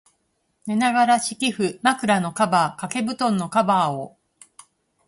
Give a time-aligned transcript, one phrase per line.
[0.65, 4.17] 寝ながら、敷布、枕のカバー、掛け蒲団のカバーを、